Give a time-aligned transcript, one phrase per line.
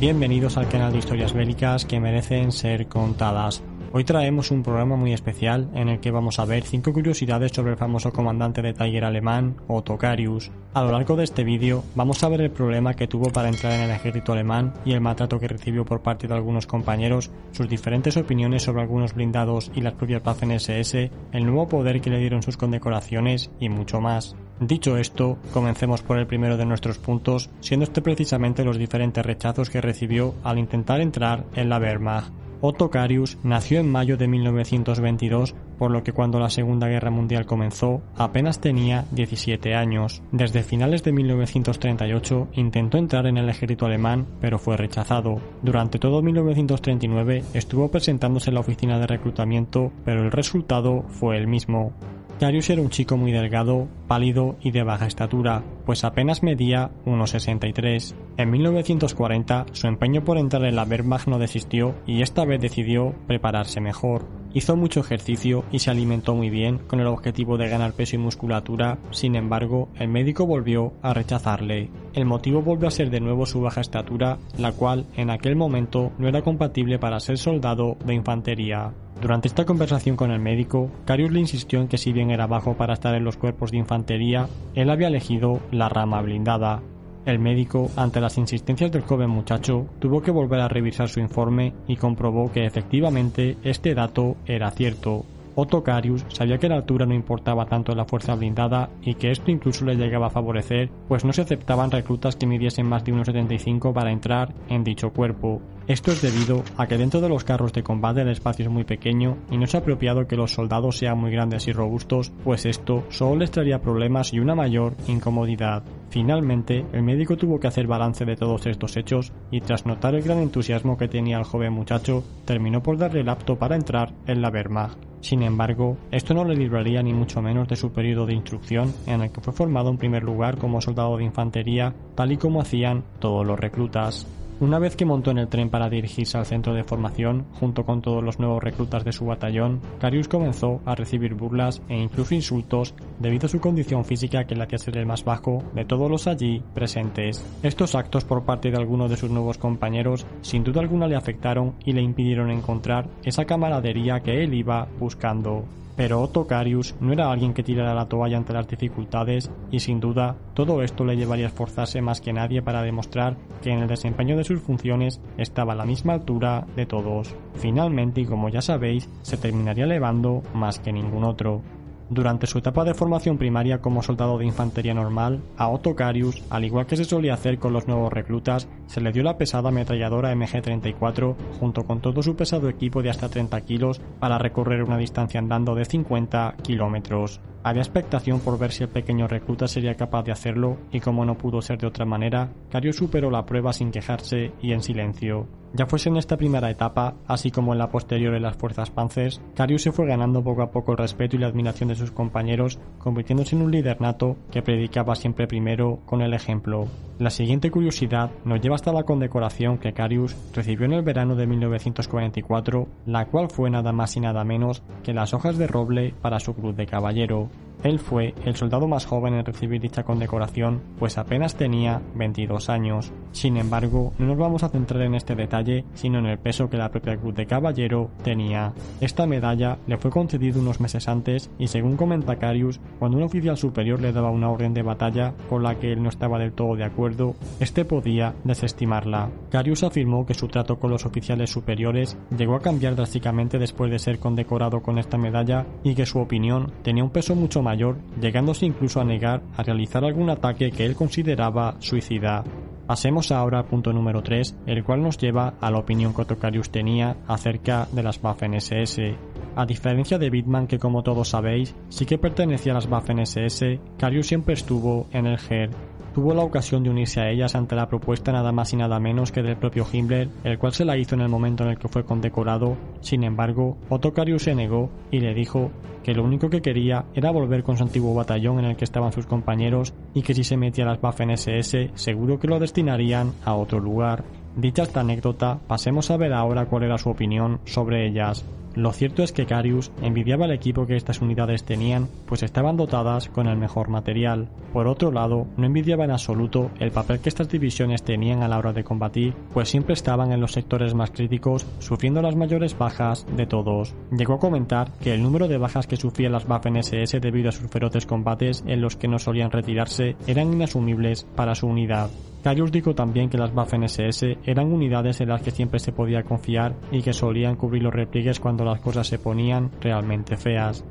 [0.00, 3.62] Bienvenidos al canal de historias bélicas que merecen ser contadas.
[3.96, 7.70] Hoy traemos un programa muy especial en el que vamos a ver 5 curiosidades sobre
[7.70, 10.50] el famoso comandante de Tiger alemán, Otto Carius.
[10.72, 13.72] A lo largo de este vídeo vamos a ver el problema que tuvo para entrar
[13.74, 17.68] en el ejército alemán y el maltrato que recibió por parte de algunos compañeros, sus
[17.68, 22.18] diferentes opiniones sobre algunos blindados y las propias Waffen SS, el nuevo poder que le
[22.18, 24.34] dieron sus condecoraciones y mucho más.
[24.58, 29.70] Dicho esto, comencemos por el primero de nuestros puntos, siendo este precisamente los diferentes rechazos
[29.70, 32.43] que recibió al intentar entrar en la Wehrmacht.
[32.66, 37.44] Otto Carius nació en mayo de 1922, por lo que cuando la Segunda Guerra Mundial
[37.44, 40.22] comenzó apenas tenía 17 años.
[40.32, 45.42] Desde finales de 1938 intentó entrar en el ejército alemán, pero fue rechazado.
[45.60, 51.46] Durante todo 1939 estuvo presentándose en la oficina de reclutamiento, pero el resultado fue el
[51.46, 51.92] mismo.
[52.40, 58.14] Carius era un chico muy delgado, pálido y de baja estatura, pues apenas medía 1,63.
[58.36, 63.14] En 1940 su empeño por entrar en la Wehrmacht no desistió y esta vez decidió
[63.28, 64.43] prepararse mejor.
[64.54, 68.20] Hizo mucho ejercicio y se alimentó muy bien con el objetivo de ganar peso y
[68.20, 71.90] musculatura, sin embargo, el médico volvió a rechazarle.
[72.12, 76.12] El motivo volvió a ser de nuevo su baja estatura, la cual en aquel momento
[76.18, 78.94] no era compatible para ser soldado de infantería.
[79.20, 82.74] Durante esta conversación con el médico, Carius le insistió en que si bien era bajo
[82.74, 86.80] para estar en los cuerpos de infantería, él había elegido la rama blindada.
[87.26, 91.72] El médico, ante las insistencias del joven muchacho, tuvo que volver a revisar su informe
[91.88, 95.24] y comprobó que efectivamente este dato era cierto.
[95.56, 99.50] Otto Carius sabía que la altura no importaba tanto la fuerza blindada y que esto
[99.50, 103.92] incluso le llegaba a favorecer, pues no se aceptaban reclutas que midiesen más de 1,75
[103.92, 105.60] para entrar en dicho cuerpo.
[105.86, 108.84] Esto es debido a que dentro de los carros de combate el espacio es muy
[108.84, 113.04] pequeño y no es apropiado que los soldados sean muy grandes y robustos, pues esto
[113.10, 115.82] solo les traería problemas y una mayor incomodidad.
[116.08, 120.22] Finalmente, el médico tuvo que hacer balance de todos estos hechos y tras notar el
[120.22, 124.40] gran entusiasmo que tenía el joven muchacho, terminó por darle el apto para entrar en
[124.40, 125.13] la Wehrmacht.
[125.24, 129.22] Sin embargo, esto no le libraría ni mucho menos de su periodo de instrucción, en
[129.22, 133.02] el que fue formado en primer lugar como soldado de infantería, tal y como hacían
[133.20, 134.26] todos los reclutas.
[134.60, 138.00] Una vez que montó en el tren para dirigirse al centro de formación, junto con
[138.00, 142.94] todos los nuevos reclutas de su batallón, Carius comenzó a recibir burlas e incluso insultos
[143.18, 146.28] debido a su condición física que le hacía ser el más bajo de todos los
[146.28, 147.44] allí presentes.
[147.64, 151.74] Estos actos por parte de algunos de sus nuevos compañeros sin duda alguna le afectaron
[151.84, 155.64] y le impidieron encontrar esa camaradería que él iba buscando.
[155.96, 160.00] Pero Otto Carius no era alguien que tirara la toalla ante las dificultades y sin
[160.00, 163.88] duda todo esto le llevaría a esforzarse más que nadie para demostrar que en el
[163.88, 167.34] desempeño de sus funciones estaba a la misma altura de todos.
[167.54, 171.62] Finalmente, y como ya sabéis, se terminaría elevando más que ningún otro.
[172.10, 176.64] Durante su etapa de formación primaria como soldado de infantería normal, a Otto Carius, al
[176.64, 180.34] igual que se solía hacer con los nuevos reclutas, se le dio la pesada ametralladora
[180.34, 185.40] MG-34 junto con todo su pesado equipo de hasta 30 kilos para recorrer una distancia
[185.40, 187.40] andando de 50 kilómetros.
[187.64, 191.38] Había expectación por ver si el pequeño recluta sería capaz de hacerlo y como no
[191.38, 195.48] pudo ser de otra manera, Carius superó la prueba sin quejarse y en silencio.
[195.72, 199.40] Ya fuese en esta primera etapa, así como en la posterior en las fuerzas Panzers,
[199.56, 202.78] Carius se fue ganando poco a poco el respeto y la admiración de sus compañeros,
[202.98, 206.86] convirtiéndose en un líder nato que predicaba siempre primero con el ejemplo.
[207.18, 211.46] La siguiente curiosidad nos lleva hasta la condecoración que Carius recibió en el verano de
[211.46, 216.38] 1944, la cual fue nada más y nada menos que las hojas de roble para
[216.38, 217.48] su cruz de caballero.
[217.84, 223.12] Él fue el soldado más joven en recibir dicha condecoración, pues apenas tenía 22 años.
[223.32, 226.78] Sin embargo, no nos vamos a centrar en este detalle, sino en el peso que
[226.78, 228.72] la propia Cruz de Caballero tenía.
[229.02, 233.58] Esta medalla le fue concedida unos meses antes y según comenta Carius, cuando un oficial
[233.58, 236.76] superior le daba una orden de batalla con la que él no estaba del todo
[236.76, 239.28] de acuerdo, este podía desestimarla.
[239.50, 243.98] Carius afirmó que su trato con los oficiales superiores llegó a cambiar drásticamente después de
[243.98, 248.66] ser condecorado con esta medalla y que su opinión tenía un peso mucho mayor llegándose
[248.66, 252.44] incluso a negar a realizar algún ataque que él consideraba suicida.
[252.86, 256.70] Pasemos ahora al punto número 3, el cual nos lleva a la opinión que Otokarius
[256.70, 259.16] tenía acerca de las Waffen SS.
[259.56, 263.80] A diferencia de Bitman, que como todos sabéis, sí que pertenecía a las Waffen SS,
[263.98, 265.70] Carius siempre estuvo en el GER.
[266.14, 269.32] Tuvo la ocasión de unirse a ellas ante la propuesta nada más y nada menos
[269.32, 271.88] que del propio Himmler, el cual se la hizo en el momento en el que
[271.88, 272.76] fue condecorado.
[273.00, 275.72] Sin embargo, Otto Carius se negó y le dijo
[276.04, 279.12] que lo único que quería era volver con su antiguo batallón en el que estaban
[279.12, 283.32] sus compañeros y que si se metía a las Waffen SS seguro que lo destinarían
[283.44, 284.24] a otro lugar.
[284.56, 288.44] Dicha esta anécdota, pasemos a ver ahora cuál era su opinión sobre ellas.
[288.74, 293.28] Lo cierto es que Carius envidiaba el equipo que estas unidades tenían, pues estaban dotadas
[293.28, 294.48] con el mejor material.
[294.72, 298.58] Por otro lado, no envidiaba en absoluto el papel que estas divisiones tenían a la
[298.58, 303.26] hora de combatir, pues siempre estaban en los sectores más críticos, sufriendo las mayores bajas
[303.36, 303.94] de todos.
[304.10, 307.52] Llegó a comentar que el número de bajas que sufrían las Waffen SS debido a
[307.52, 312.10] sus feroces combates en los que no solían retirarse eran inasumibles para su unidad.
[312.44, 316.24] Carius dijo también que las Waffen SS eran unidades en las que siempre se podía
[316.24, 320.84] confiar y que solían cubrir los repliegues cuando las cosas se ponían realmente feas.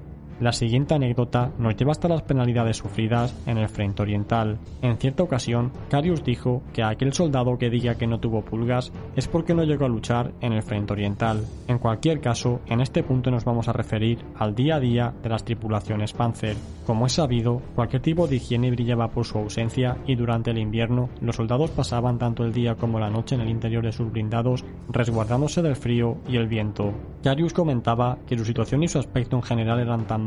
[0.44, 4.60] La siguiente anécdota nos lleva hasta las penalidades sufridas en el frente oriental.
[4.82, 9.30] En cierta ocasión, Carius dijo que aquel soldado que diga que no tuvo pulgas es
[9.30, 11.46] porque no llegó a luchar en el frente oriental.
[11.70, 15.30] En cualquier caso, en este punto nos vamos a referir al día a día de
[15.30, 16.58] las tripulaciones Panzer.
[16.86, 21.10] Como es sabido, cualquier tipo de higiene brillaba por su ausencia y durante el invierno
[21.22, 24.66] los soldados pasaban tanto el día como la noche en el interior de sus blindados
[24.90, 26.94] resguardándose del frío y el viento.
[27.24, 30.26] Carius comentaba que su situación y su aspecto en general eran tan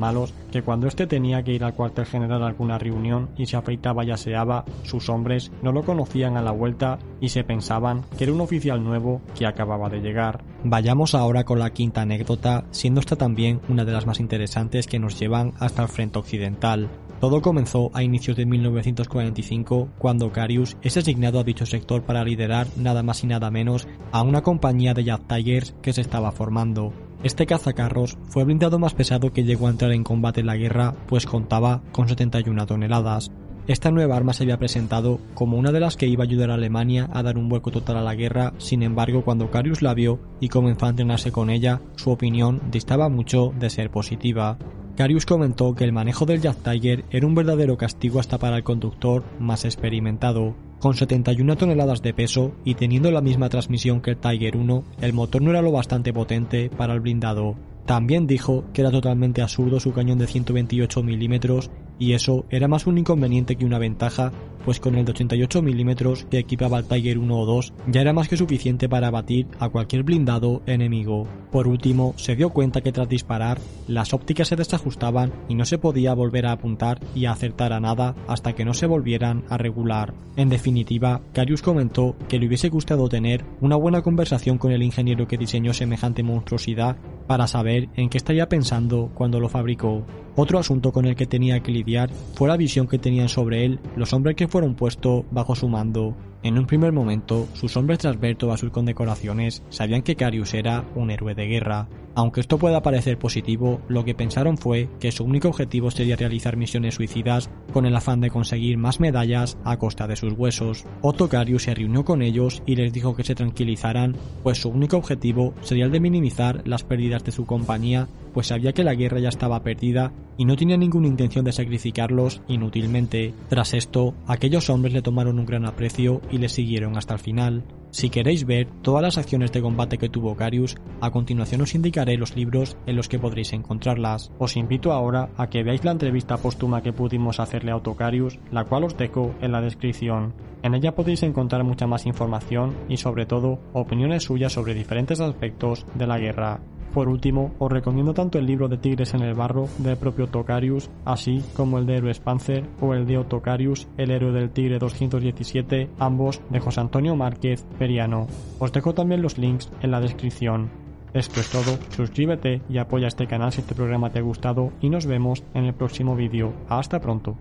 [0.53, 4.05] que cuando éste tenía que ir al cuartel general a alguna reunión y se afeitaba
[4.05, 8.33] y aseaba, sus hombres no lo conocían a la vuelta y se pensaban que era
[8.33, 10.45] un oficial nuevo que acababa de llegar.
[10.65, 14.99] Vayamos ahora con la quinta anécdota, siendo esta también una de las más interesantes que
[14.99, 16.89] nos llevan hasta el frente occidental.
[17.21, 22.67] Todo comenzó a inicios de 1945 cuando Carius es asignado a dicho sector para liderar
[22.77, 26.93] nada más y nada menos a una compañía de Jet Tigers que se estaba formando.
[27.23, 30.57] Este cazacarros fue el blindado más pesado que llegó a entrar en combate en la
[30.57, 33.31] guerra, pues contaba con 71 toneladas.
[33.67, 36.55] Esta nueva arma se había presentado como una de las que iba a ayudar a
[36.55, 40.21] Alemania a dar un vuelco total a la guerra, sin embargo cuando Carius la vio
[40.39, 44.57] y comenzó a entrenarse con ella, su opinión distaba mucho de ser positiva.
[44.97, 48.65] Carius comentó que el manejo del Jet Tiger era un verdadero castigo hasta para el
[48.65, 50.55] conductor más experimentado.
[50.81, 55.13] Con 71 toneladas de peso y teniendo la misma transmisión que el Tiger 1, el
[55.13, 57.57] motor no era lo bastante potente para el blindado.
[57.85, 62.87] También dijo que era totalmente absurdo su cañón de 128 milímetros y eso era más
[62.87, 64.33] un inconveniente que una ventaja,
[64.65, 68.13] pues con el de 88 milímetros que equipaba el Tiger 1 o 2 ya era
[68.13, 71.29] más que suficiente para abatir a cualquier blindado enemigo.
[71.53, 75.79] Por último, se dio cuenta que tras disparar, las ópticas se desajustaban y no se
[75.79, 79.57] podía volver a apuntar y a acertar a nada hasta que no se volvieran a
[79.57, 80.15] regular.
[80.37, 85.29] En definitiva, Carius comentó que le hubiese gustado tener una buena conversación con el ingeniero
[85.29, 86.97] que diseñó semejante monstruosidad
[87.27, 90.05] para saber en qué estaría pensando cuando lo fabricó.
[90.35, 93.81] Otro asunto con el que tenía que lidiar fue la visión que tenían sobre él
[93.97, 96.17] los hombres que fueron puestos bajo su mando.
[96.43, 100.85] En un primer momento, sus hombres tras ver todas sus condecoraciones sabían que Carius era
[100.95, 101.89] un héroe de guerra.
[102.17, 106.57] Aunque esto pueda parecer positivo, lo que pensaron fue que su único objetivo sería realizar
[106.57, 110.87] misiones suicidas con el afán de conseguir más medallas a costa de sus huesos.
[111.03, 114.97] Otto Carius se reunió con ellos y les dijo que se tranquilizaran, pues su único
[114.97, 119.21] objetivo sería el de minimizar las pérdidas de su compañía, pues sabía que la guerra
[119.21, 123.35] ya estaba perdida y no tenía ninguna intención de sacrificarlos inútilmente.
[123.51, 127.65] Tras esto, aquellos hombres le tomaron un gran aprecio y le siguieron hasta el final.
[127.91, 132.06] Si queréis ver todas las acciones de combate que tuvo Carius, a continuación os indicaré
[132.17, 134.31] los libros en los que podréis encontrarlas.
[134.39, 138.39] Os invito ahora a que veáis la entrevista póstuma que pudimos hacerle a Otto Carius,
[138.53, 140.33] la cual os dejo en la descripción.
[140.63, 145.85] En ella podéis encontrar mucha más información y sobre todo opiniones suyas sobre diferentes aspectos
[145.95, 146.61] de la guerra.
[146.97, 150.89] Por último, os recomiendo tanto el libro de Tigres en el Barro del propio Tocarius,
[151.05, 155.91] así como el de Héroes Panzer o el de Otocarius, el héroe del Tigre 217,
[155.99, 158.29] ambos de José Antonio Márquez Periano.
[158.59, 160.86] Os dejo también los links en la descripción.
[161.17, 164.91] Esto es todo, suscríbete y apoya este canal si este programa te ha gustado y
[164.91, 166.53] nos vemos en el próximo vídeo.
[166.69, 167.39] Hasta pronto.